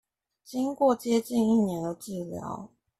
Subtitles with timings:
[0.43, 2.69] 經過接近一年的治療